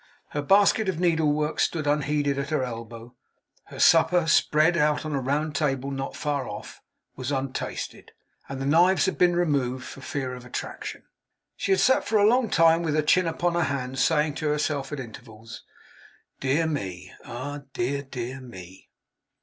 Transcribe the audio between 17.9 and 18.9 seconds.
dear me!